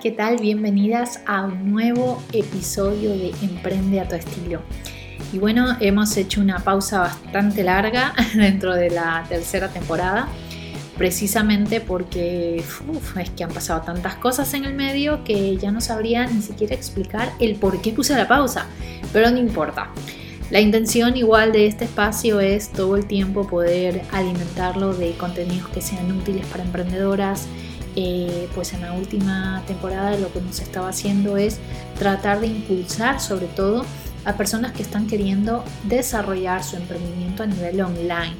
[0.00, 0.38] ¿qué tal?
[0.38, 4.60] Bienvenidas a un nuevo episodio de Emprende a tu estilo.
[5.32, 10.28] Y bueno, hemos hecho una pausa bastante larga dentro de la tercera temporada,
[10.96, 16.26] precisamente porque es que han pasado tantas cosas en el medio que ya no sabría
[16.26, 18.66] ni siquiera explicar el por qué puse la pausa,
[19.12, 19.90] pero no importa.
[20.50, 25.80] La intención igual de este espacio es todo el tiempo poder alimentarlo de contenidos que
[25.80, 27.48] sean útiles para emprendedoras,
[27.96, 31.58] eh, pues en la última temporada lo que hemos estado haciendo es
[31.98, 33.84] tratar de impulsar sobre todo
[34.24, 38.34] a personas que están queriendo desarrollar su emprendimiento a nivel online.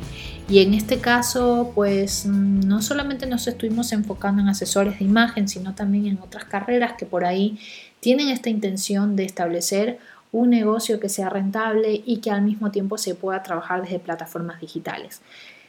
[0.48, 5.48] Y en este caso, pues mm, no solamente nos estuvimos enfocando en asesores de imagen,
[5.48, 7.58] sino también en otras carreras que por ahí
[8.00, 9.98] tienen esta intención de establecer
[10.32, 14.60] un negocio que sea rentable y que al mismo tiempo se pueda trabajar desde plataformas
[14.60, 15.22] digitales.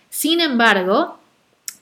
[0.10, 1.20] Sin embargo,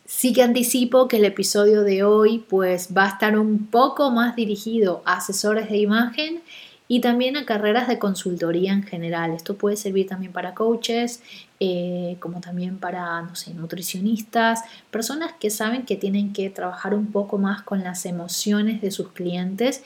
[0.05, 4.35] Sí que anticipo que el episodio de hoy pues va a estar un poco más
[4.35, 6.41] dirigido a asesores de imagen
[6.89, 9.31] y también a carreras de consultoría en general.
[9.31, 11.23] Esto puede servir también para coaches,
[11.61, 17.07] eh, como también para, no sé, nutricionistas, personas que saben que tienen que trabajar un
[17.11, 19.83] poco más con las emociones de sus clientes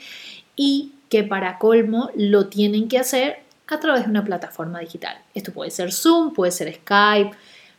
[0.56, 3.38] y que para colmo lo tienen que hacer
[3.68, 5.18] a través de una plataforma digital.
[5.36, 7.38] Esto puede ser Zoom, puede ser Skype,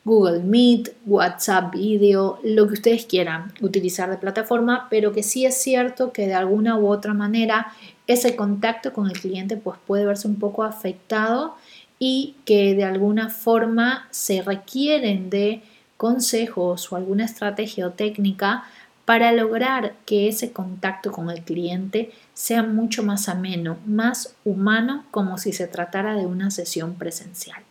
[0.09, 5.61] Google Meet, WhatsApp Video, lo que ustedes quieran utilizar de plataforma, pero que sí es
[5.61, 7.75] cierto que de alguna u otra manera
[8.07, 11.57] ese contacto con el cliente pues puede verse un poco afectado
[11.99, 15.63] y que de alguna forma se requieren de
[15.99, 18.65] consejos o alguna estrategia o técnica
[19.05, 25.37] para lograr que ese contacto con el cliente sea mucho más ameno, más humano, como
[25.37, 27.68] si se tratara de una sesión presencial.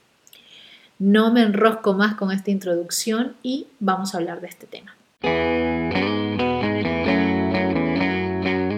[0.99, 4.95] No me enrosco más con esta introducción y vamos a hablar de este tema.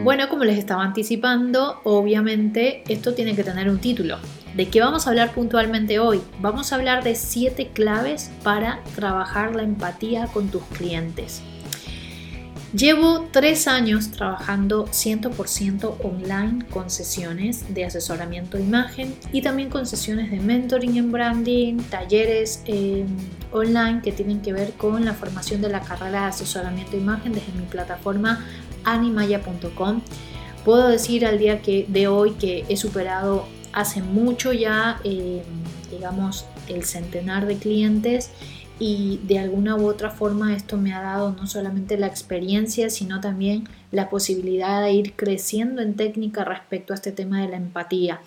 [0.03, 4.18] Bueno, como les estaba anticipando, obviamente esto tiene que tener un título.
[4.53, 6.22] ¿De qué vamos a hablar puntualmente hoy?
[6.41, 11.41] Vamos a hablar de 7 claves para trabajar la empatía con tus clientes.
[12.74, 19.88] Llevo tres años trabajando 100% online con sesiones de asesoramiento de imagen y también con
[19.88, 23.07] sesiones de mentoring en branding, talleres em,
[23.52, 27.34] online que tienen que ver con la formación de la carrera de asesoramiento de imagen
[27.34, 28.46] desde mi plataforma
[28.84, 30.01] animaya.com.
[30.63, 35.41] Puedo decir al día que, de hoy que he superado hace mucho ya, em,
[35.90, 38.30] digamos, el centenar de clientes
[38.79, 43.19] y de alguna u otra forma esto me ha dado no solamente la experiencia, sino
[43.19, 48.22] también la posibilidad de ir creciendo en técnica respecto a este tema de la empatía.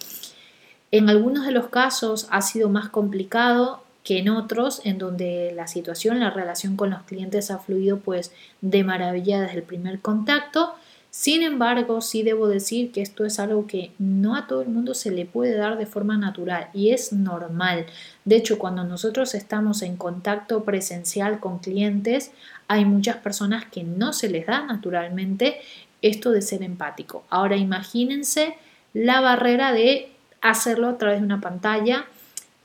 [0.90, 5.66] En algunos de los casos ha sido más complicado que en otros, en donde la
[5.66, 10.74] situación, la relación con los clientes ha fluido pues de maravilla desde el primer contacto
[11.14, 14.94] sin embargo, sí debo decir que esto es algo que no a todo el mundo
[14.94, 17.84] se le puede dar de forma natural y es normal.
[18.24, 22.32] De hecho, cuando nosotros estamos en contacto presencial con clientes,
[22.66, 25.60] hay muchas personas que no se les da naturalmente
[26.00, 27.24] esto de ser empático.
[27.28, 28.56] Ahora imagínense
[28.94, 32.06] la barrera de hacerlo a través de una pantalla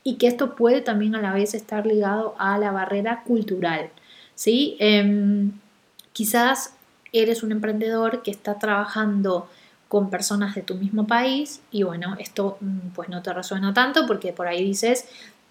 [0.04, 3.90] y que esto puede también a la vez estar ligado a la barrera cultural.
[4.34, 4.78] ¿sí?
[4.80, 5.52] Em,
[6.14, 6.77] quizás
[7.12, 9.48] eres un emprendedor que está trabajando
[9.88, 14.06] con personas de tu mismo país y bueno, esto mm, pues no te resuena tanto
[14.06, 15.06] porque por ahí dices,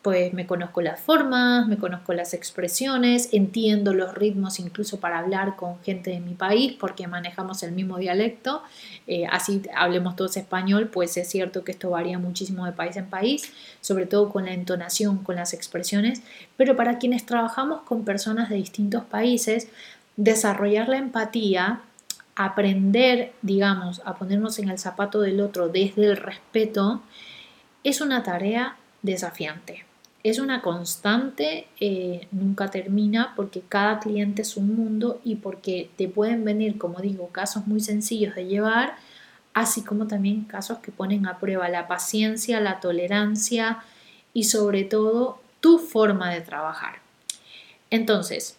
[0.08, 5.56] pues me conozco las formas, me conozco las expresiones, entiendo los ritmos incluso para hablar
[5.56, 8.62] con gente de mi país porque manejamos el mismo dialecto,
[9.08, 13.10] eh, así hablemos todos español, pues es cierto que esto varía muchísimo de país en
[13.10, 13.52] país,
[13.82, 16.22] sobre todo con la entonación, con las expresiones,
[16.56, 19.68] pero para quienes trabajamos con personas de distintos países,
[20.18, 21.82] desarrollar la empatía,
[22.36, 27.02] aprender, digamos, a ponernos en el zapato del otro desde el respeto,
[27.84, 29.86] es una tarea desafiante.
[30.24, 36.10] Es una constante, eh, nunca termina porque cada cliente es un mundo y porque te
[36.10, 38.96] pueden venir, como digo, casos muy sencillos de llevar,
[39.54, 43.84] así como también casos que ponen a prueba la paciencia, la tolerancia
[44.34, 46.96] y sobre todo tu forma de trabajar.
[47.90, 48.58] Entonces,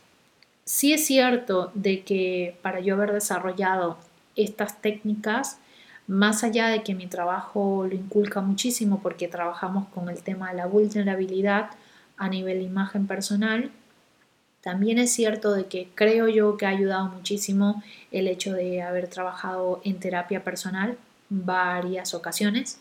[0.68, 3.96] sí es cierto de que para yo haber desarrollado
[4.36, 5.58] estas técnicas,
[6.06, 10.56] más allá de que mi trabajo lo inculca muchísimo porque trabajamos con el tema de
[10.56, 11.70] la vulnerabilidad
[12.18, 13.70] a nivel de imagen personal,
[14.60, 17.82] también es cierto de que creo yo que ha ayudado muchísimo
[18.12, 20.98] el hecho de haber trabajado en terapia personal
[21.30, 22.78] varias ocasiones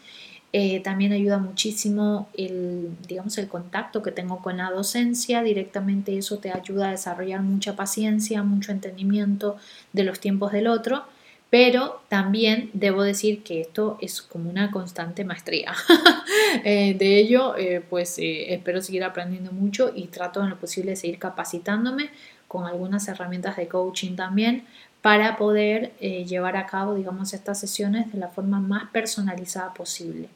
[0.59, 5.44] eh, también ayuda muchísimo el, digamos, el contacto que tengo con la docencia.
[5.44, 9.57] Directamente eso te ayuda a desarrollar mucha paciencia, mucho entendimiento
[9.94, 11.04] de los tiempos del otro.
[11.51, 15.75] Pero también debo decir que esto es como una constante maestría.
[16.63, 20.95] Eh, de ello, eh, pues espero seguir aprendiendo mucho y trato en lo posible de
[20.95, 22.10] seguir capacitándome
[22.48, 24.65] con algunas herramientas de coaching también
[25.01, 30.30] para poder llevar a cabo, digamos, estas sesiones de la forma más personalizada posible.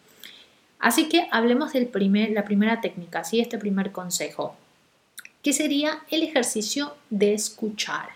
[0.81, 1.89] Así que hablemos de
[2.33, 3.39] la primera técnica, ¿sí?
[3.39, 4.56] este primer consejo,
[5.44, 8.10] que sería el ejercicio de escuchar.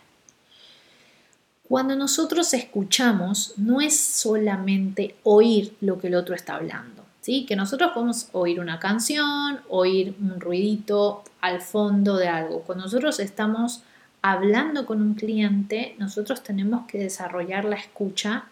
[1.68, 7.46] Cuando nosotros escuchamos, no es solamente oír lo que el otro está hablando, ¿sí?
[7.48, 12.62] Que nosotros podemos oír una canción, oír un ruidito al fondo de algo.
[12.62, 13.82] Cuando nosotros estamos
[14.22, 18.46] hablando con un cliente, nosotros tenemos que desarrollar la escucha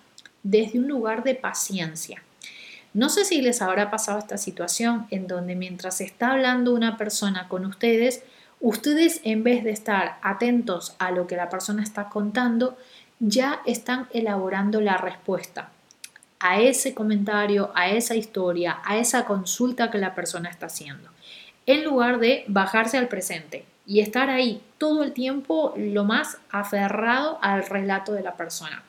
[0.44, 2.22] desde un lugar de paciencia.
[2.94, 7.48] No sé si les habrá pasado esta situación en donde mientras está hablando una persona
[7.48, 8.24] con ustedes,
[8.62, 12.78] ustedes en vez de estar atentos a lo que la persona está contando,
[13.20, 15.72] ya están elaborando la respuesta
[16.40, 21.10] a ese comentario, a esa historia, a esa consulta que la persona está haciendo,
[21.66, 27.40] en lugar de bajarse al presente y estar ahí todo el tiempo lo más aferrado
[27.42, 28.84] al relato de la persona.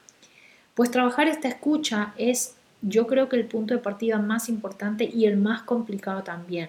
[0.75, 2.54] Pues trabajar esta escucha es
[2.87, 6.69] yo creo que el punto de partida más importante y el más complicado también.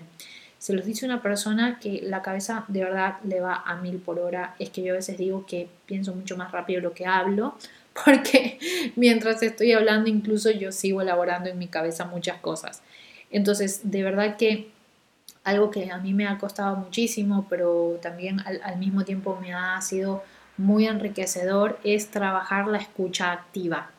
[0.58, 4.20] Se los dice una persona que la cabeza de verdad le va a mil por
[4.20, 4.56] hora.
[4.58, 7.56] Es que yo a veces digo que pienso mucho más rápido lo que hablo,
[8.06, 8.58] porque
[8.96, 12.82] mientras estoy hablando incluso yo sigo elaborando en mi cabeza muchas cosas.
[13.30, 14.70] Entonces, de verdad que
[15.44, 19.54] algo que a mí me ha costado muchísimo, pero también al, al mismo tiempo me
[19.54, 20.24] ha sido
[20.58, 23.92] muy enriquecedor, es trabajar la escucha activa.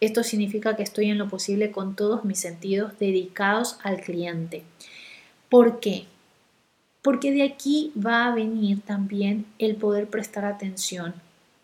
[0.00, 4.62] Esto significa que estoy en lo posible con todos mis sentidos dedicados al cliente.
[5.48, 6.06] ¿Por qué?
[7.02, 11.14] Porque de aquí va a venir también el poder prestar atención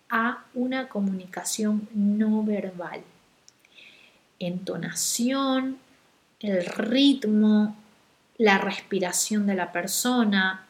[0.08, 3.02] a una comunicación no verbal.
[4.38, 5.78] Entonación,
[6.40, 7.76] el ritmo,
[8.38, 10.66] la respiración de la persona.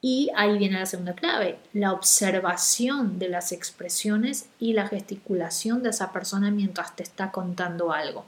[0.00, 5.90] Y ahí viene la segunda clave, la observación de las expresiones y la gesticulación de
[5.90, 8.24] esa persona mientras te está contando algo,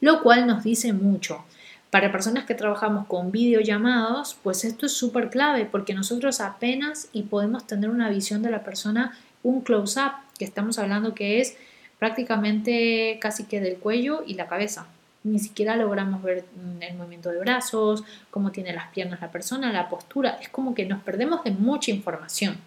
[0.00, 1.44] lo cual nos dice mucho.
[1.90, 7.24] Para personas que trabajamos con videollamados, pues esto es súper clave porque nosotros apenas y
[7.24, 11.56] podemos tener una visión de la persona, un close-up, que estamos hablando que es
[11.98, 14.86] prácticamente casi que del cuello y la cabeza.
[15.24, 19.72] Ni siquiera logramos ver mm, el movimiento de brazos, cómo tiene las piernas la persona,
[19.72, 20.38] la postura.
[20.40, 22.58] Es como que nos perdemos de mucha información.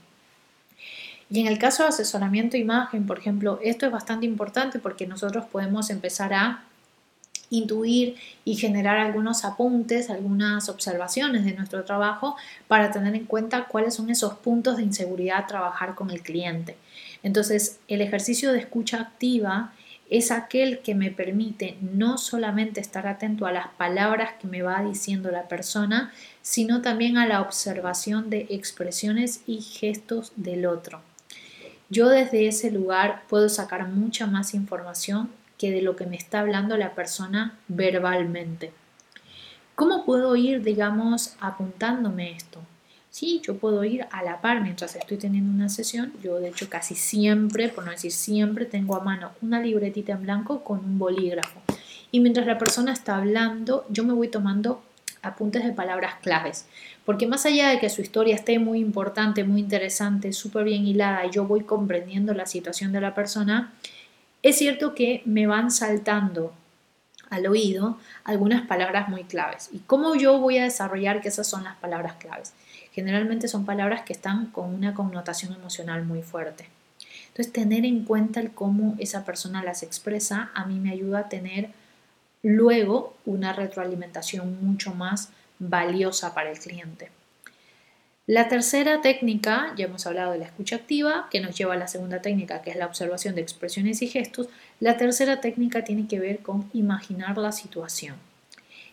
[1.29, 5.45] Y en el caso de asesoramiento imagen, por ejemplo, esto es bastante importante porque nosotros
[5.45, 6.65] podemos empezar a
[7.51, 12.35] intuir y generar algunos apuntes, algunas observaciones de nuestro trabajo
[12.67, 16.77] para tener en cuenta cuáles son esos puntos de inseguridad trabajar con el cliente.
[17.23, 19.73] Entonces, el ejercicio de escucha activa
[20.11, 24.83] es aquel que me permite no solamente estar atento a las palabras que me va
[24.83, 26.11] diciendo la persona,
[26.41, 30.99] sino también a la observación de expresiones y gestos del otro.
[31.89, 36.41] Yo desde ese lugar puedo sacar mucha más información que de lo que me está
[36.41, 38.73] hablando la persona verbalmente.
[39.75, 42.59] ¿Cómo puedo ir, digamos, apuntándome esto?
[43.11, 46.13] Sí, yo puedo ir a la par mientras estoy teniendo una sesión.
[46.23, 50.23] Yo, de hecho, casi siempre, por no decir siempre, tengo a mano una libretita en
[50.23, 51.61] blanco con un bolígrafo.
[52.09, 54.81] Y mientras la persona está hablando, yo me voy tomando
[55.21, 56.67] apuntes de palabras claves.
[57.05, 61.29] Porque más allá de que su historia esté muy importante, muy interesante, súper bien hilada,
[61.29, 63.73] yo voy comprendiendo la situación de la persona,
[64.41, 66.53] es cierto que me van saltando
[67.31, 69.69] al oído algunas palabras muy claves.
[69.71, 72.53] ¿Y cómo yo voy a desarrollar que esas son las palabras claves?
[72.91, 76.67] Generalmente son palabras que están con una connotación emocional muy fuerte.
[77.29, 81.29] Entonces, tener en cuenta el cómo esa persona las expresa a mí me ayuda a
[81.29, 81.69] tener
[82.43, 87.09] luego una retroalimentación mucho más valiosa para el cliente.
[88.27, 91.87] La tercera técnica, ya hemos hablado de la escucha activa, que nos lleva a la
[91.87, 94.47] segunda técnica, que es la observación de expresiones y gestos.
[94.81, 98.15] La tercera técnica tiene que ver con imaginar la situación.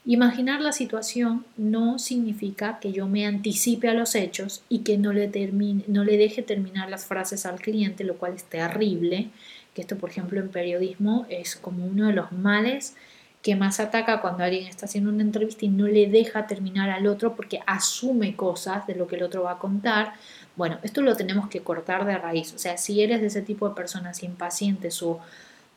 [0.05, 5.15] Imaginar la situación no significa que yo me anticipe a los hechos y que no
[5.15, 9.31] le, deje terminar las frases al cliente, lo cual es terrible,
[9.75, 12.95] que esto por ejemplo en periodismo es como uno de los males
[13.41, 17.07] que más ataca cuando alguien está haciendo una entrevista y no le deja terminar al
[17.07, 20.13] otro porque asume cosas de lo que el otro va a contar.
[20.55, 22.53] Bueno, esto lo tenemos que cortar de raíz.
[22.53, 25.21] O sea, si eres de ese tipo de personas impacientes o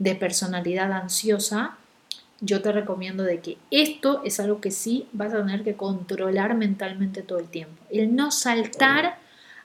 [0.02, 1.78] de personalidad ansiosa,
[2.40, 6.56] yo te recomiendo de que esto es algo que sí vas a tener que controlar
[6.56, 7.84] mentalmente todo el tiempo.
[7.92, 9.20] El no saltar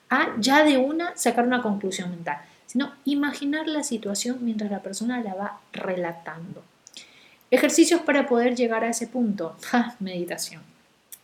[0.09, 2.37] a ya de una sacar una conclusión mental.
[2.67, 6.61] sino imaginar la situación mientras la persona la va relatando.
[7.49, 9.55] Ejercicios para poder llegar a ese punto.
[9.99, 10.61] meditación.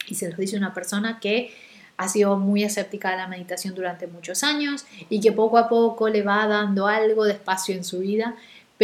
[0.07, 1.53] Y se los dice una persona que
[1.97, 6.09] ha sido muy escéptica de la meditación durante muchos años y que poco a poco
[6.09, 8.35] le va dando algo de espacio en su vida.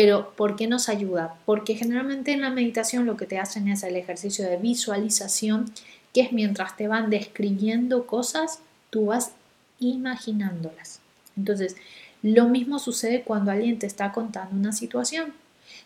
[0.01, 1.35] Pero ¿por qué nos ayuda?
[1.45, 5.73] Porque generalmente en la meditación lo que te hacen es el ejercicio de visualización,
[6.13, 8.59] que es mientras te van describiendo cosas,
[8.91, 9.33] tú vas
[9.77, 11.01] imaginándolas.
[11.35, 11.75] Entonces,
[12.23, 15.33] lo mismo sucede cuando alguien te está contando una situación.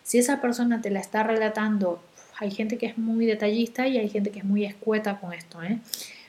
[0.04, 2.00] Si esa persona te la está relatando,
[2.38, 5.60] hay gente que es muy detallista y hay gente que es muy escueta con esto,
[5.60, 5.80] ¿eh?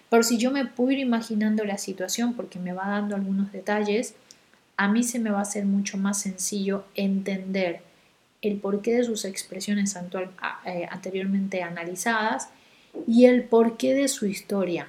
[0.10, 4.16] Pero si yo me puedo imaginando la situación porque me va dando algunos detalles,
[4.78, 7.82] a mí se me va a hacer mucho más sencillo entender
[8.42, 9.96] el porqué de sus expresiones
[10.66, 12.50] eh, anteriormente analizadas
[13.08, 14.88] y el porqué de su historia,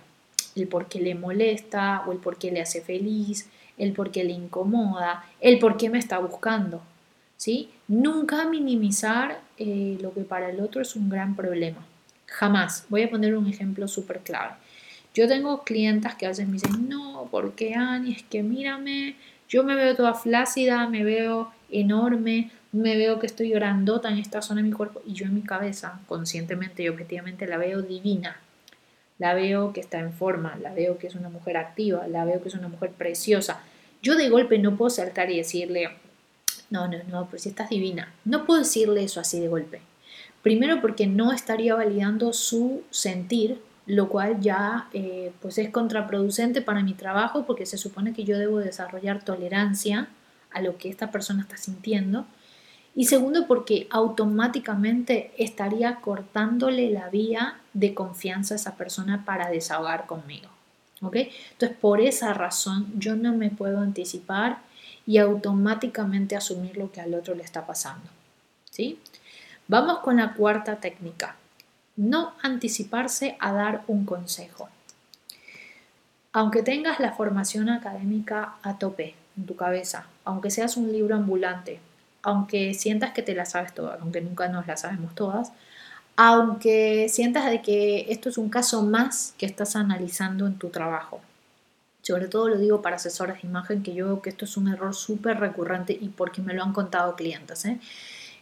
[0.54, 4.24] el por qué le molesta o el por qué le hace feliz, el por qué
[4.24, 6.82] le incomoda, el por qué me está buscando.
[7.36, 7.70] ¿sí?
[7.88, 11.84] Nunca minimizar eh, lo que para el otro es un gran problema.
[12.26, 12.86] Jamás.
[12.88, 14.54] Voy a poner un ejemplo súper clave.
[15.14, 19.16] Yo tengo clientas que a veces me dicen, no, porque Ani, es que mírame,
[19.48, 24.42] yo me veo toda flácida, me veo enorme, me veo que estoy grandota en esta
[24.42, 28.40] zona de mi cuerpo y yo en mi cabeza, conscientemente y objetivamente, la veo divina.
[29.18, 32.42] La veo que está en forma, la veo que es una mujer activa, la veo
[32.42, 33.60] que es una mujer preciosa.
[34.02, 35.88] Yo de golpe no puedo saltar y decirle,
[36.68, 38.12] no, no, no, pero si estás divina.
[38.24, 39.80] No puedo decirle eso así de golpe.
[40.42, 46.82] Primero porque no estaría validando su sentir, lo cual ya eh, pues es contraproducente para
[46.82, 50.08] mi trabajo porque se supone que yo debo desarrollar tolerancia
[50.50, 52.26] a lo que esta persona está sintiendo.
[52.94, 60.06] Y segundo, porque automáticamente estaría cortándole la vía de confianza a esa persona para desahogar
[60.06, 60.48] conmigo.
[61.02, 61.16] ¿Ok?
[61.52, 64.60] Entonces, por esa razón, yo no me puedo anticipar
[65.06, 68.08] y automáticamente asumir lo que al otro le está pasando.
[68.70, 68.98] ¿sí?
[69.68, 71.36] Vamos con la cuarta técnica.
[71.96, 74.68] No anticiparse a dar un consejo.
[76.32, 81.80] Aunque tengas la formación académica a tope en tu cabeza, aunque seas un libro ambulante,
[82.22, 85.52] aunque sientas que te la sabes todas, aunque nunca nos la sabemos todas,
[86.16, 91.20] aunque sientas de que esto es un caso más que estás analizando en tu trabajo,
[92.02, 94.68] sobre todo lo digo para asesoras de imagen, que yo veo que esto es un
[94.68, 97.80] error súper recurrente y porque me lo han contado clientes, ¿eh?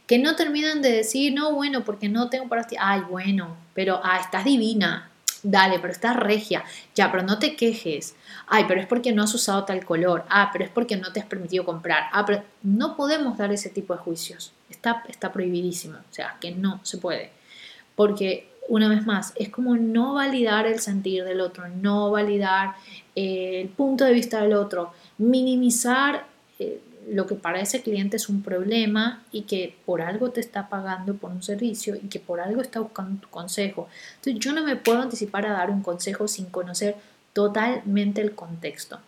[0.07, 4.01] Que no terminan de decir, no, bueno, porque no tengo para ti, ay, bueno, pero,
[4.03, 5.11] ah, estás divina,
[5.43, 8.15] dale, pero estás regia, ya, pero no te quejes,
[8.47, 11.21] ay, pero es porque no has usado tal color, ah, pero es porque no te
[11.21, 15.99] has permitido comprar, ah, pero no podemos dar ese tipo de juicios, está, está prohibidísimo,
[15.99, 17.31] o sea, que no se puede,
[17.95, 22.75] porque una vez más, es como no validar el sentir del otro, no validar
[23.15, 26.27] eh, el punto de vista del otro, minimizar
[26.59, 30.69] eh, lo que para ese cliente es un problema y que por algo te está
[30.69, 33.89] pagando por un servicio y que por algo está buscando tu consejo.
[34.17, 36.97] Entonces yo no me puedo anticipar a dar un consejo sin conocer
[37.33, 39.01] totalmente el contexto.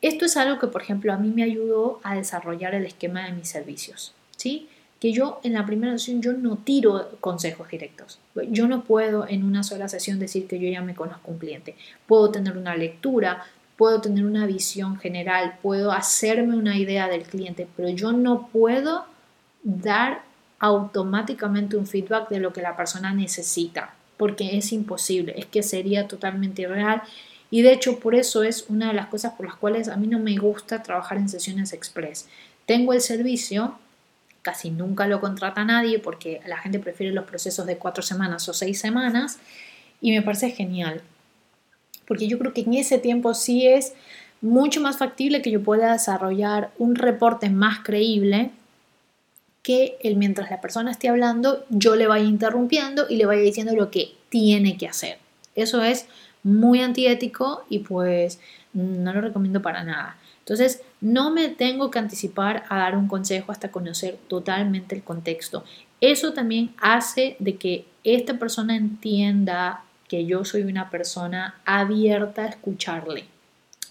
[0.00, 3.32] Esto es algo que, por ejemplo, a mí me ayudó a desarrollar el esquema de
[3.32, 4.14] mis servicios.
[4.36, 4.68] ¿sí?
[5.00, 8.18] que yo en la primera sesión yo no tiro consejos directos.
[8.50, 11.76] Yo no puedo en una sola sesión decir que yo ya me conozco un cliente.
[12.06, 13.44] Puedo tener una lectura,
[13.78, 19.06] puedo tener una visión general, puedo hacerme una idea del cliente, pero yo no puedo
[19.62, 20.22] dar
[20.58, 26.08] automáticamente un feedback de lo que la persona necesita, porque es imposible, es que sería
[26.08, 27.02] totalmente irreal.
[27.52, 30.08] Y de hecho por eso es una de las cosas por las cuales a mí
[30.08, 32.26] no me gusta trabajar en sesiones express.
[32.66, 33.78] Tengo el servicio,
[34.42, 38.52] casi nunca lo contrata nadie porque la gente prefiere los procesos de cuatro semanas o
[38.52, 39.38] seis semanas
[40.00, 41.00] y me parece genial.
[42.08, 43.92] Porque yo creo que en ese tiempo sí es
[44.40, 48.50] mucho más factible que yo pueda desarrollar un reporte más creíble
[49.62, 53.74] que el mientras la persona esté hablando yo le vaya interrumpiendo y le vaya diciendo
[53.74, 55.18] lo que tiene que hacer.
[55.54, 56.06] Eso es
[56.42, 58.40] muy antiético y pues
[58.72, 60.16] no lo recomiendo para nada.
[60.38, 65.62] Entonces, no me tengo que anticipar a dar un consejo hasta conocer totalmente el contexto.
[66.00, 72.48] Eso también hace de que esta persona entienda que yo soy una persona abierta a
[72.48, 73.26] escucharle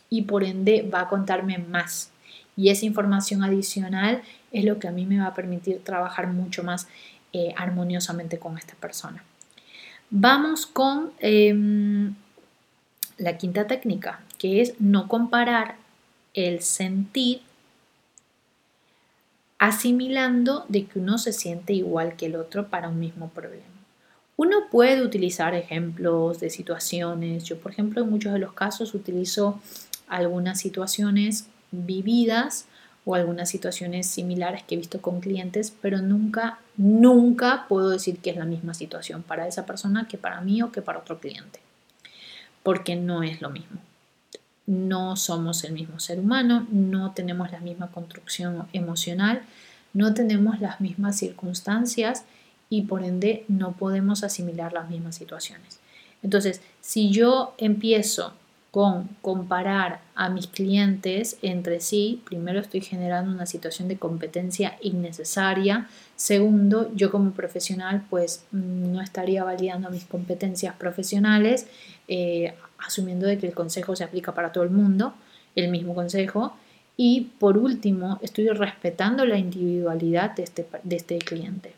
[0.10, 2.12] y por ende va a contarme más.
[2.56, 6.64] Y esa información adicional es lo que a mí me va a permitir trabajar mucho
[6.64, 6.88] más
[7.34, 9.24] eh, armoniosamente con esta persona.
[10.10, 12.16] Vamos con em,
[13.18, 15.76] la quinta técnica, que es no comparar
[16.34, 17.42] el sentir
[19.60, 23.77] asimilando de que uno se siente igual que el otro para un mismo problema.
[24.38, 27.44] Uno puede utilizar ejemplos de situaciones.
[27.44, 29.60] Yo, por ejemplo, en muchos de los casos utilizo
[30.08, 32.66] algunas situaciones vividas
[33.04, 38.30] o algunas situaciones similares que he visto con clientes, pero nunca, nunca puedo decir que
[38.30, 41.60] es la misma situación para esa persona que para mí o que para otro cliente,
[42.64, 43.80] porque no es lo mismo.
[44.66, 49.42] No somos el mismo ser humano, no tenemos la misma construcción emocional,
[49.94, 52.26] no tenemos las mismas circunstancias
[52.70, 55.80] y por ende no podemos asimilar las mismas situaciones.
[56.24, 58.34] Entonces, si yo empiezo
[58.72, 65.88] con comparar a mis clientes entre sí, primero estoy generando una situación de competencia innecesaria.
[66.16, 71.68] Segundo, yo como profesional pues mm, no estaría validando mis competencias profesionales,
[72.08, 75.14] eh, asumiendo de que el consejo se aplica para todo el mundo,
[75.56, 76.56] el mismo consejo.
[76.98, 81.74] Y por último, estoy respetando la individualidad de este, de este cliente.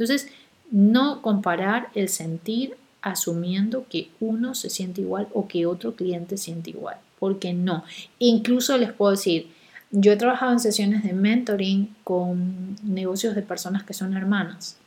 [0.00, 0.32] Entonces,
[0.70, 6.70] no comparar el sentir asumiendo que uno se siente igual o que otro cliente siente
[6.70, 7.84] igual, porque no.
[8.18, 9.52] Incluso les puedo decir,
[9.90, 14.78] yo he trabajado en sesiones de mentoring con negocios de personas que son hermanas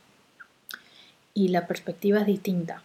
[1.32, 2.82] y la perspectiva es distinta.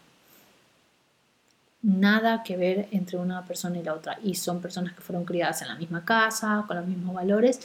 [1.82, 4.20] Nada que ver entre una persona y la otra.
[4.24, 7.62] Y son personas que fueron criadas en la misma casa, con los mismos valores,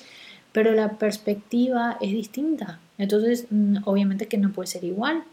[0.53, 2.79] pero la perspectiva es distinta.
[2.99, 5.25] Entonces, mm, obviamente que no puede ser igual.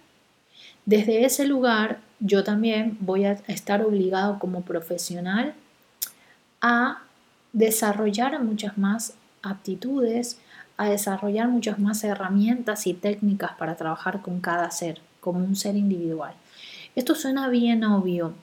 [0.85, 5.53] Desde ese lugar, yo también voy a estar obligado como profesional
[6.61, 7.03] a
[7.53, 10.39] desarrollar muchas más aptitudes,
[10.77, 15.75] a desarrollar muchas más herramientas y técnicas para trabajar con cada ser, como un ser
[15.75, 16.33] individual.
[16.95, 18.33] Esto suena bien obvio,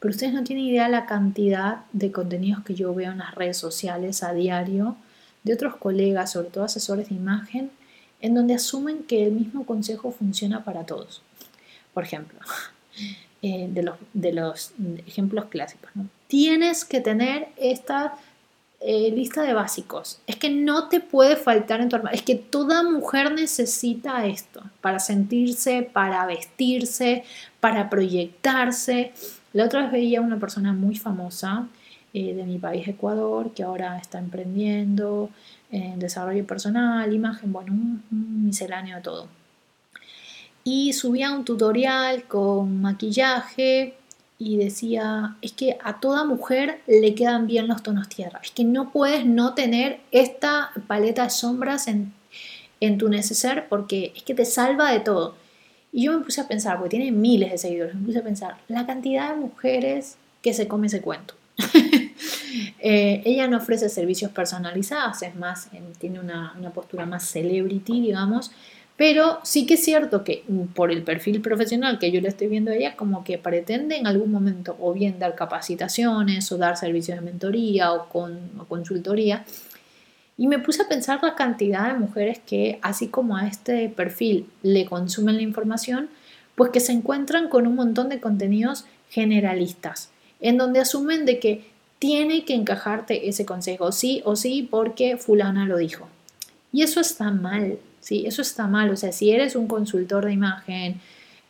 [0.00, 3.34] pero ustedes no tienen idea de la cantidad de contenidos que yo veo en las
[3.34, 4.96] redes sociales a diario
[5.42, 7.70] de otros colegas, sobre todo asesores de imagen,
[8.20, 11.22] en donde asumen que el mismo consejo funciona para todos.
[11.94, 12.38] Por ejemplo,
[13.42, 14.72] eh, de, los, de, los,
[15.06, 15.90] ejemplos clásicos,
[16.26, 18.14] tienes que tener esta
[18.80, 20.20] eh, lista de básicos.
[20.26, 22.16] Es que no te puede faltar en tu armario.
[22.16, 27.24] Es que toda mujer necesita esto para sentirse, para vestirse,
[27.60, 29.12] para proyectarse.
[29.52, 31.68] La otra vez veía una persona muy famosa
[32.12, 35.30] eh, de mi país, Ecuador, que ahora está emprendiendo
[35.76, 38.02] en desarrollo personal, imagen, bueno, un
[38.46, 39.28] misceláneo de todo
[40.66, 43.94] y subía un tutorial con maquillaje
[44.36, 48.64] y decía, es que a toda mujer le quedan bien los tonos tierra, es que
[48.64, 52.12] no puedes no tener esta paleta de sombras en,
[52.80, 55.36] en tu neceser porque es que te salva de todo.
[55.92, 58.56] Y yo me puse a pensar, porque tiene miles de seguidores, me puse a pensar,
[58.66, 61.34] la cantidad de mujeres que se come ese cuento.
[62.78, 68.50] Eh, ella no ofrece servicios personalizados, es más, tiene una, una postura más celebrity, digamos,
[68.96, 72.48] pero sí que es cierto que mm, por el perfil profesional que yo le estoy
[72.48, 76.76] viendo a ella, como que pretende en algún momento o bien dar capacitaciones o dar
[76.76, 78.38] servicios de mentoría o, con,
[78.68, 79.44] consultoría.
[80.38, 84.46] Y me puse a pensar la cantidad de mujeres que, así como a este perfil
[84.62, 86.08] le consumen la información,
[86.54, 91.64] pues que se encuentran con un montón de contenidos generalistas, en donde asumen de que
[91.98, 96.08] tiene que encajarte ese consejo, sí o sí, porque fulana lo dijo.
[96.72, 98.26] Y eso está mal, ¿sí?
[98.26, 101.00] Eso está mal, o sea, si eres un consultor de imagen,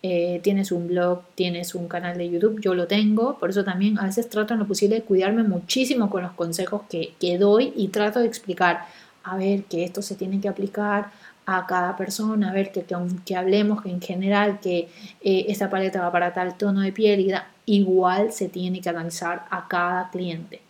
[0.03, 3.99] eh, tienes un blog, tienes un canal de YouTube, yo lo tengo, por eso también
[3.99, 7.73] a veces trato en lo posible de cuidarme muchísimo con los consejos que, que doy
[7.75, 8.87] y trato de explicar,
[9.25, 11.11] a ver, que esto se tiene que aplicar
[11.47, 12.85] a cada persona, a ver, que,
[13.25, 14.89] que, hablemos que en general que
[15.23, 17.33] eh, esta paleta va para tal tono de piel y
[17.67, 20.63] igual se tiene que analizar a cada cliente.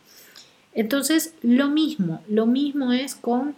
[0.74, 3.54] Entonces, lo mismo, lo mismo es con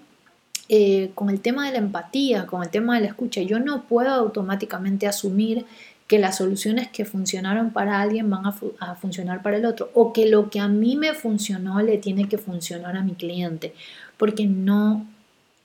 [0.71, 3.41] eh, con el tema de la empatía, con el tema de la escucha.
[3.41, 5.65] Yo no puedo automáticamente asumir
[6.07, 10.27] que las soluciones que funcionaron para alguien van a, funcionar para el otro o que
[10.27, 13.75] lo que a mí me funcionó le tiene que funcionar a mi cliente,
[14.19, 15.07] porque no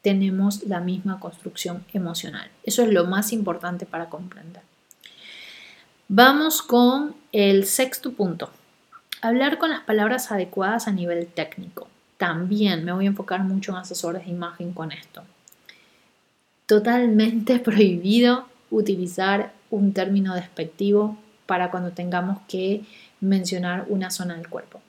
[0.01, 2.49] tenemos la misma construcción emocional.
[2.63, 4.63] Eso es lo más importante para comprender.
[6.15, 8.51] Vamos con el sexto punto.
[9.23, 13.79] Hablar con las palabras adecuadas a nivel técnico también me voy a enfocar mucho en
[13.79, 15.23] asesores de imagen con esto.
[16.67, 22.83] Totalmente prohibido utilizar un término despectivo para cuando tengamos que
[23.19, 24.81] mencionar una zona del cuerpo.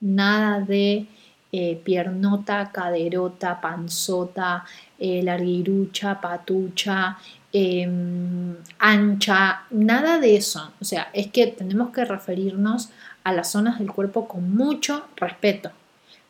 [0.00, 1.06] Nada de
[1.52, 4.66] eh, piernota, caderota, panzota,
[4.98, 7.16] eh, larguirucha, patucha,
[7.52, 10.72] em, ancha, nada de eso.
[10.80, 12.90] O sea, es que tenemos que referirnos
[13.24, 15.70] a las zonas del cuerpo con mucho respeto.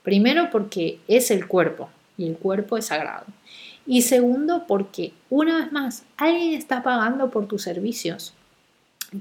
[0.03, 3.27] Primero porque es el cuerpo y el cuerpo es sagrado.
[3.87, 8.35] Y segundo porque, una vez más, alguien está pagando por tus servicios.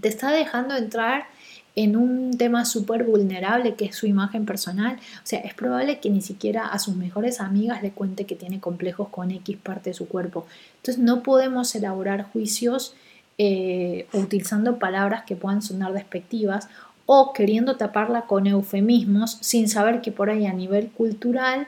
[0.01, 1.27] Te está dejando entrar
[1.75, 4.95] en un tema súper vulnerable que es su imagen personal.
[4.95, 8.59] O sea, es probable que ni siquiera a sus mejores amigas le cuente que tiene
[8.59, 10.45] complejos con X parte de su cuerpo.
[10.77, 12.95] Entonces no podemos elaborar juicios
[13.37, 16.69] eh, utilizando palabras que puedan sonar despectivas
[17.05, 21.67] o queriendo taparla con eufemismos sin saber que por ahí a nivel cultural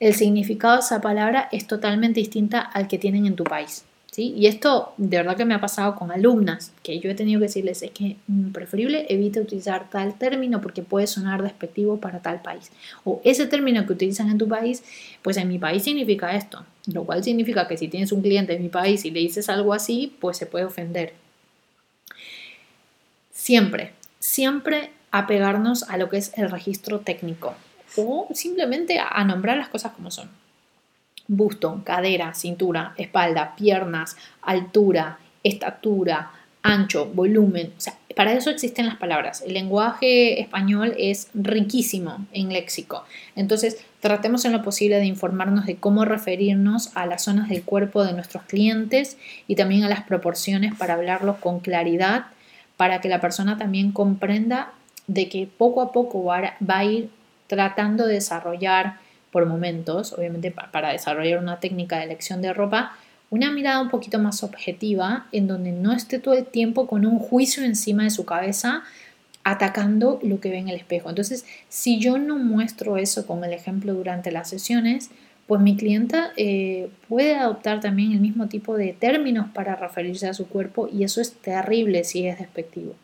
[0.00, 3.84] el significado de esa palabra es totalmente distinta al que tienen en tu país.
[4.18, 7.46] Y esto de verdad que me ha pasado con alumnas, que yo he tenido que
[7.46, 12.40] decirles, es que mm, preferible evite utilizar tal término porque puede sonar despectivo para tal
[12.40, 12.70] país.
[13.04, 14.82] O ese término que utilizan en tu país,
[15.22, 18.62] pues en mi país significa esto, lo cual significa que si tienes un cliente en
[18.62, 21.12] mi país y le dices algo así, pues se puede ofender.
[23.32, 27.54] Siempre, siempre apegarnos a lo que es el registro técnico
[27.96, 30.28] o simplemente a nombrar las cosas como son
[31.28, 37.72] busto, cadera, cintura, espalda, piernas, altura, estatura, ancho, volumen.
[37.76, 39.42] O sea, para eso existen las palabras.
[39.46, 43.04] El lenguaje español es riquísimo en léxico.
[43.36, 48.04] Entonces, tratemos en lo posible de informarnos de cómo referirnos a las zonas del cuerpo
[48.04, 52.26] de nuestros clientes y también a las proporciones para hablarlo con claridad,
[52.76, 54.72] para que la persona también comprenda
[55.06, 57.10] de que poco a poco va a ir
[57.46, 58.98] tratando de desarrollar
[59.36, 62.96] por momentos, obviamente para desarrollar una técnica de elección de ropa,
[63.28, 67.18] una mirada un poquito más objetiva en donde no esté todo el tiempo con un
[67.18, 68.84] juicio encima de su cabeza
[69.44, 71.10] atacando lo que ve en el espejo.
[71.10, 75.10] Entonces, si yo no muestro eso con el ejemplo durante las sesiones,
[75.46, 80.32] pues mi clienta eh, puede adoptar también el mismo tipo de términos para referirse a
[80.32, 82.94] su cuerpo y eso es terrible si es despectivo.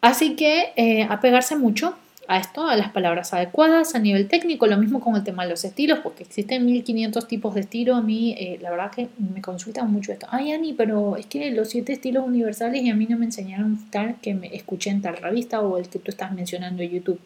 [0.00, 1.94] Así que eh, apegarse mucho
[2.30, 5.50] a esto, a las palabras adecuadas a nivel técnico, lo mismo con el tema de
[5.50, 9.42] los estilos, porque existen 1500 tipos de estilo, a mí eh, la verdad que me
[9.42, 13.06] consultan mucho esto, ay Ani, pero es que los siete estilos universales y a mí
[13.10, 16.30] no me enseñaron tal que me escuché en tal revista o el que tú estás
[16.30, 17.20] mencionando en YouTube.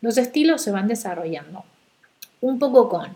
[0.00, 1.66] Los estilos se van desarrollando
[2.40, 3.10] un poco con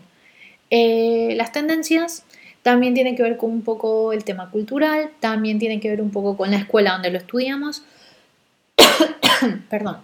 [0.69, 2.25] eh, las tendencias,
[2.61, 6.11] también tiene que ver con un poco el tema cultural, también tiene que ver un
[6.11, 7.81] poco con la escuela donde lo estudiamos.
[9.71, 9.97] Perdón.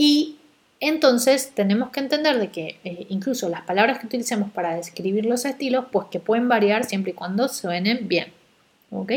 [0.00, 0.38] Y
[0.80, 5.44] entonces tenemos que entender de que eh, incluso las palabras que utilicemos para describir los
[5.44, 8.32] estilos, pues que pueden variar siempre y cuando suenen bien.
[8.90, 9.12] ¿Ok?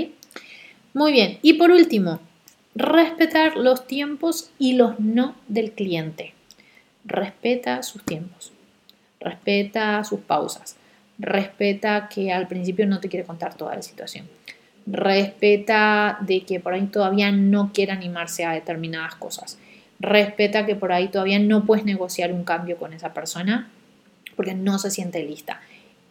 [0.93, 1.39] Muy bien.
[1.41, 2.19] Y por último,
[2.75, 6.33] respetar los tiempos y los no del cliente.
[7.05, 8.51] Respeta sus tiempos.
[9.21, 10.75] Respeta sus pausas.
[11.17, 14.27] Respeta que al principio no te quiere contar toda la situación.
[14.85, 19.57] Respeta de que por ahí todavía no quiere animarse a determinadas cosas
[20.03, 23.69] respeta que por ahí todavía no puedes negociar un cambio con esa persona
[24.35, 25.61] porque no se siente lista.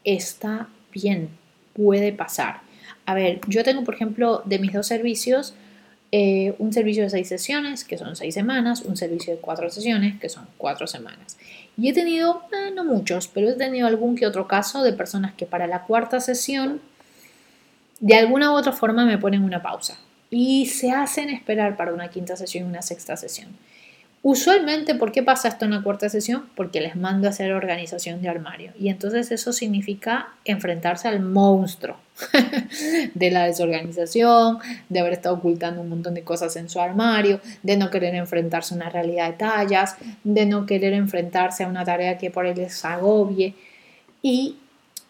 [0.04, 1.28] Está bien,
[1.74, 2.60] puede pasar.
[3.06, 5.54] A ver, yo tengo, por ejemplo, de mis dos servicios,
[6.10, 10.18] eh, un servicio de seis sesiones, que son seis semanas, un servicio de cuatro sesiones,
[10.20, 11.36] que son cuatro semanas.
[11.76, 15.34] Y he tenido, eh, no muchos, pero he tenido algún que otro caso de personas
[15.34, 16.80] que para la cuarta sesión,
[18.00, 19.98] de alguna u otra forma, me ponen una pausa
[20.30, 23.48] y se hacen esperar para una quinta sesión y una sexta sesión.
[24.24, 26.44] Usualmente, ¿por qué pasa esto en la cuarta sesión?
[26.54, 28.72] Porque les mando a hacer organización de armario.
[28.78, 31.96] Y entonces eso significa enfrentarse al monstruo
[33.14, 34.58] de la desorganización,
[34.88, 38.74] de haber estado ocultando un montón de cosas en su armario, de no querer enfrentarse
[38.74, 42.56] a una realidad de tallas, de no querer enfrentarse a una tarea que por él
[42.56, 43.56] les agobie.
[44.22, 44.56] Y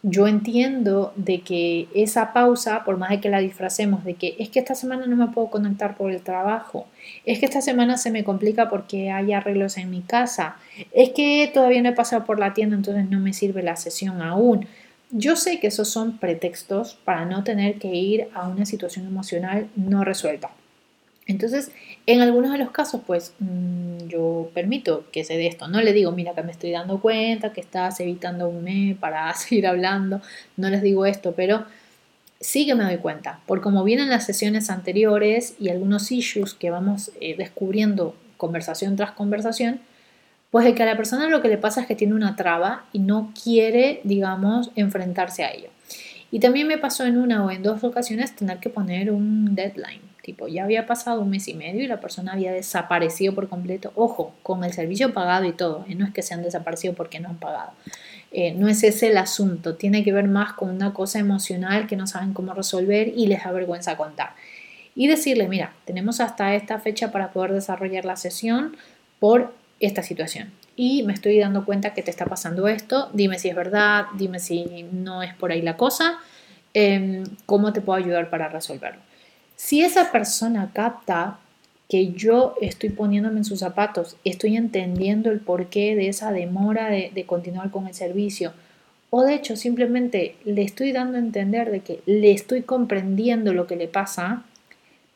[0.03, 4.49] yo entiendo de que esa pausa, por más de que la disfracemos, de que es
[4.49, 6.87] que esta semana no me puedo conectar por el trabajo,
[7.25, 10.57] es que esta semana se me complica porque hay arreglos en mi casa,
[10.93, 14.23] es que todavía no he pasado por la tienda, entonces no me sirve la sesión
[14.23, 14.67] aún.
[15.11, 19.69] Yo sé que esos son pretextos para no tener que ir a una situación emocional
[19.77, 20.51] no resuelta.
[21.33, 21.73] Entonces,
[22.07, 25.67] en algunos de los casos, pues mm, yo permito que se dé esto.
[25.67, 29.33] No le digo, mira que me estoy dando cuenta que estás evitando un mes para
[29.35, 30.21] seguir hablando.
[30.57, 31.65] No les digo esto, pero
[32.41, 33.41] sí que me doy cuenta.
[33.47, 39.13] Por como vienen las sesiones anteriores y algunos issues que vamos eh, descubriendo conversación tras
[39.13, 39.81] conversación,
[40.51, 42.85] pues de que a la persona lo que le pasa es que tiene una traba
[42.93, 45.71] y no quiere, digamos, enfrentarse a ello.
[46.31, 50.12] Y también me pasó en una o en dos ocasiones tener que poner un deadline
[50.23, 53.93] Tipo, ya había pasado un mes y medio y la persona había desaparecido por completo.
[53.97, 55.85] Ojo, con el servicio pagado y todo.
[55.89, 55.97] ¿eh?
[55.97, 57.73] No es que se han desaparecido porque no han pagado.
[58.31, 59.75] Eh, no es ese el asunto.
[59.75, 63.43] Tiene que ver más con una cosa emocional que no saben cómo resolver y les
[63.43, 64.35] da vergüenza contar.
[64.95, 68.77] Y decirle, mira, tenemos hasta esta fecha para poder desarrollar la sesión
[69.19, 70.53] por esta situación.
[70.77, 73.11] Y me estoy dando cuenta que te está pasando esto.
[73.13, 76.19] Dime si es verdad, dime si no es por ahí la cosa.
[76.75, 79.01] Em, ¿Cómo te puedo ayudar para resolverlo?
[79.65, 81.39] Si esa persona capta
[81.89, 87.25] que yo estoy poniéndome en sus zapatos, estoy entendiendo el porqué de esa demora de,
[87.29, 88.55] continuar con el servicio,
[89.11, 93.69] o de hecho simplemente le estoy dando a entender de que le estoy comprendiendo lo
[93.69, 94.43] que le pasa,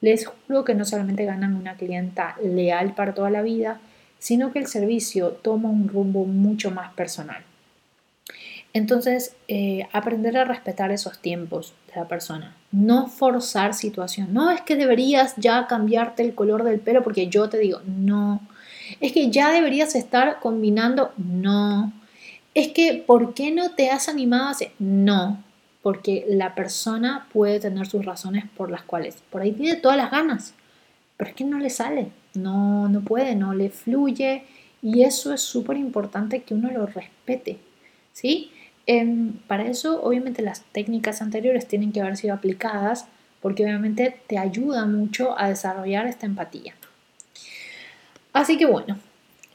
[0.01, 3.81] les juro que no solamente ganan una clienta leal para toda la vida,
[4.21, 7.43] sino que el servicio toma un rumbo mucho más personal.
[8.77, 12.55] Entonces, eh, aprender a respetar esos tiempos de la persona.
[12.73, 14.35] No forzar situación.
[14.35, 18.43] No es que deberías ya cambiarte el color del pelo porque yo te digo, no.
[19.01, 21.91] Es que ya deberías estar combinando, no.
[22.53, 24.73] Es que, ¿por qué no te has animado a hacer?
[24.79, 25.43] No.
[25.81, 30.11] Porque la persona puede tener sus razones por las cuales, por ahí tiene todas las
[30.11, 30.53] ganas,
[31.17, 34.45] pero es que no le sale, no, no puede, no le fluye.
[34.83, 37.57] Y eso es súper importante que uno lo respete.
[38.13, 38.51] ¿Sí?
[38.87, 43.07] Em, para eso, obviamente, las técnicas anteriores tienen que haber sido aplicadas
[43.43, 46.75] porque obviamente te ayuda mucho a desarrollar esta empatía.
[48.33, 48.99] Así que bueno,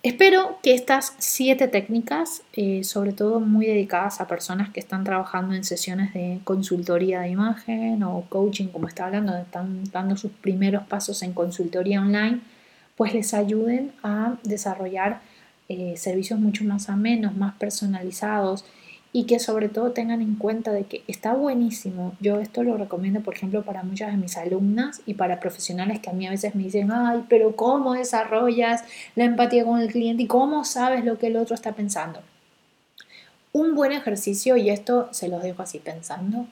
[0.01, 5.53] espero que estas siete técnicas, eh, sobre todo muy dedicadas a personas que están trabajando
[5.53, 10.83] en sesiones de consultoría de imagen o coaching, como está hablando, están dando sus primeros
[10.87, 12.39] pasos en consultoría online,
[12.95, 15.21] pues les ayuden a desarrollar
[15.69, 18.65] eh, servicios mucho más amenos, más personalizados
[19.13, 22.15] y que sobre todo tengan en cuenta de que está buenísimo.
[22.21, 26.09] Yo esto lo recomiendo, por ejemplo, para muchas de mis alumnas y para profesionales que
[26.09, 28.83] a mí a veces me dicen, ay, pero ¿cómo desarrollas
[29.15, 32.21] la empatía con el cliente y cómo sabes lo que el otro está pensando?
[33.51, 36.47] Un buen ejercicio, y esto se los dejo así pensando,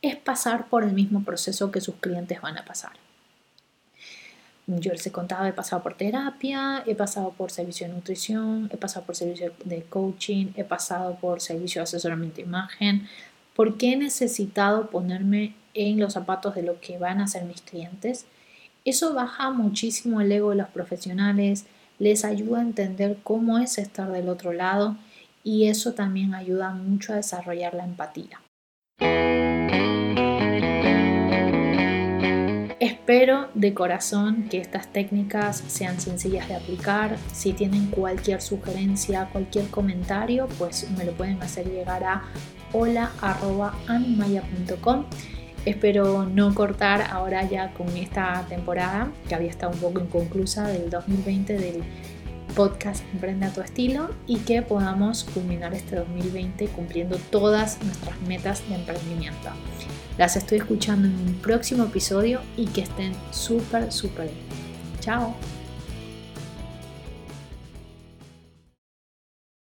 [0.00, 2.92] es pasar por el mismo proceso que sus clientes van a pasar.
[4.68, 8.76] Yo les he contado, he pasado por terapia, he pasado por servicio de nutrición, he
[8.76, 13.08] pasado por servicio de coaching, he pasado por servicio de asesoramiento de imagen.
[13.56, 17.62] ¿Por qué he necesitado ponerme en los zapatos de lo que van a ser mis
[17.62, 18.26] clientes?
[18.84, 21.64] Eso baja muchísimo el ego de los profesionales,
[21.98, 24.98] les ayuda a entender cómo es estar del otro lado
[25.42, 28.42] y eso también ayuda mucho a desarrollar la empatía.
[32.88, 37.18] Espero de corazón que estas técnicas sean sencillas de aplicar.
[37.34, 42.22] Si tienen cualquier sugerencia, cualquier comentario, pues me lo pueden hacer llegar a
[42.72, 45.04] hola.animaya.com.
[45.66, 50.88] Espero no cortar ahora ya con esta temporada, que había estado un poco inconclusa del
[50.88, 51.82] 2020 del
[52.56, 58.66] podcast Emprende a tu estilo y que podamos culminar este 2020 cumpliendo todas nuestras metas
[58.66, 59.50] de emprendimiento.
[60.18, 64.46] Las estoy escuchando en un próximo episodio y que estén súper, súper bien.
[65.00, 65.36] Chao.